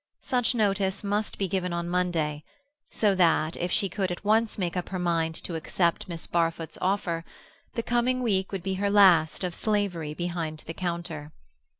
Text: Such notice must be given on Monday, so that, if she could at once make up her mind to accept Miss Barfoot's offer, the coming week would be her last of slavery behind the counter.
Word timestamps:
Such 0.23 0.55
notice 0.55 1.03
must 1.03 1.37
be 1.37 1.47
given 1.47 1.73
on 1.73 1.87
Monday, 1.87 2.43
so 2.89 3.13
that, 3.13 3.55
if 3.55 3.71
she 3.71 3.87
could 3.87 4.09
at 4.09 4.25
once 4.25 4.57
make 4.57 4.75
up 4.75 4.89
her 4.89 4.97
mind 4.97 5.35
to 5.43 5.53
accept 5.53 6.09
Miss 6.09 6.25
Barfoot's 6.25 6.79
offer, 6.81 7.23
the 7.75 7.83
coming 7.83 8.23
week 8.23 8.51
would 8.51 8.63
be 8.63 8.73
her 8.81 8.89
last 8.89 9.43
of 9.43 9.53
slavery 9.53 10.15
behind 10.15 10.63
the 10.65 10.73
counter. 10.73 11.31